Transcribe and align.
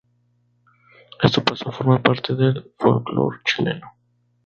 Esto 1.21 1.43
pasó 1.43 1.69
a 1.69 1.73
formar 1.73 2.01
parte 2.01 2.33
del 2.33 2.71
folclore 2.79 3.37
chileno. 3.45 3.93